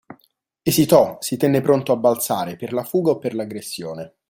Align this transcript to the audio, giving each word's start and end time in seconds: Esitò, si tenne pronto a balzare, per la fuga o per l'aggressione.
Esitò, 0.63 1.17
si 1.19 1.37
tenne 1.37 1.61
pronto 1.61 1.91
a 1.91 1.95
balzare, 1.95 2.55
per 2.55 2.73
la 2.73 2.83
fuga 2.83 3.11
o 3.11 3.17
per 3.19 3.35
l'aggressione. 3.35 4.15